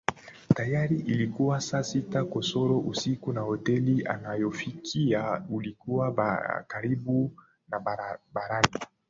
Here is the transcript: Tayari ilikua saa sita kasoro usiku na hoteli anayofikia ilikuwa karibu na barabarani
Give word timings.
Tayari 0.55 0.99
ilikua 0.99 1.61
saa 1.61 1.83
sita 1.83 2.25
kasoro 2.25 2.79
usiku 2.79 3.33
na 3.33 3.41
hoteli 3.41 4.05
anayofikia 4.07 5.43
ilikuwa 5.59 6.13
karibu 6.67 7.41
na 7.69 7.79
barabarani 7.79 8.79